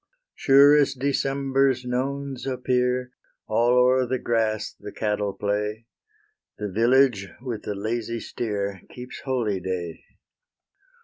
[0.33, 3.11] Sure as December's nones appear,
[3.45, 5.85] All o'er the grass the cattle play;
[6.57, 10.03] The village, with the lazy steer, Keeps holyday.